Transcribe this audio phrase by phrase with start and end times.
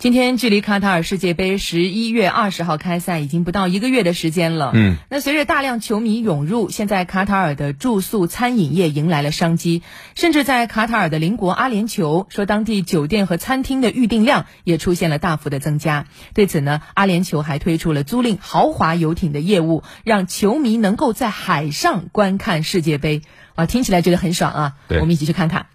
[0.00, 4.70] 今天距离卡塔尔世界杯十一月二十号开赛已经不到一个月的时间了。
[4.72, 9.82] 嗯，那随着大量球迷涌入，现在卡塔尔的住宿餐饮业迎来了商机，
[10.14, 16.06] 甚至在卡塔尔的邻国阿联酋，说当地酒店和餐厅的预订量也出现了大幅的增加。
[16.32, 23.20] 对此呢，阿联酋还推出了租赁豪华游艇的业务，让球迷能够在海上观看世界杯。
[23.54, 24.72] 啊，听起来觉得很爽啊！
[24.88, 25.66] 对，我们一起去看看。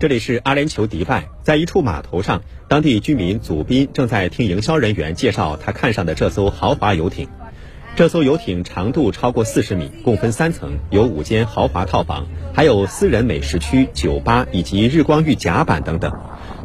[0.00, 7.28] 这里是阿联酋迪拜，在一处码头上，当地居民祖宾正在听营销人员介绍他看上的这艘豪华游艇。
[7.96, 16.12] 这艘游艇长度超过四十米，共分三层，有五间豪华套房，还有私人美食区、酒吧以及日光浴甲板等等。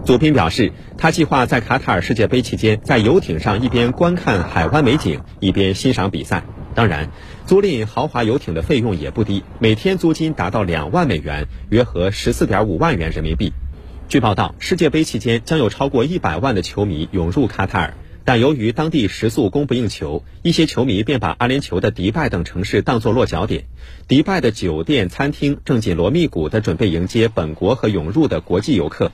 [0.05, 6.43] 祖宾表示，他计划在卡塔尔世界杯期间，在游艇上一边观看海湾美景，一边欣赏比赛。
[6.73, 7.09] 当然，
[7.45, 13.53] 租赁豪华游艇的费用也不低，每天租金达到两万美元，约合十四点五万元人民币。
[14.09, 17.93] 据报道，世界杯期间将有超过一百万的球迷涌入卡塔尔，
[18.25, 23.65] 但由于当地食宿供不应求，一些球迷便把阿联酋的迪拜等城市当作落脚点。
[24.07, 29.11] 迪拜的酒店、餐厅正紧锣密鼓地准备迎接本国和涌入的国际游客。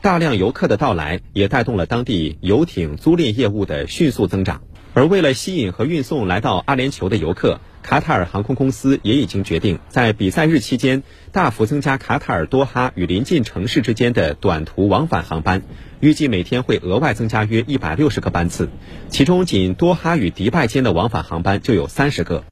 [0.00, 4.62] 大量游客的到来，也带动了当地游艇租赁业务的迅速增长。
[4.94, 15.62] 而为了吸引和运送来到阿联酋的游客，卡塔尔航空公司也已经决定在比赛日期间大幅增加卡塔尔多哈与临近城市之间的短途往返航班，
[16.00, 18.68] 预计每天会额外增加约一百六十个班次，
[19.08, 22.44] 其中仅多哈与迪拜间的往返航班就有三十个。